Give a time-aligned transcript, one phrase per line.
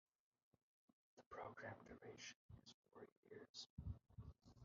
[1.15, 3.67] The program duration is four years.